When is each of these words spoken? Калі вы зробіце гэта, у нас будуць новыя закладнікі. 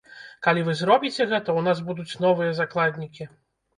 Калі 0.45 0.63
вы 0.69 0.73
зробіце 0.79 1.27
гэта, 1.35 1.55
у 1.61 1.63
нас 1.67 1.83
будуць 1.91 2.19
новыя 2.25 2.59
закладнікі. 2.61 3.33